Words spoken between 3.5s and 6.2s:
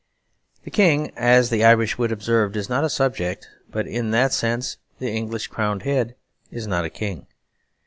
but in that sense the English crowned head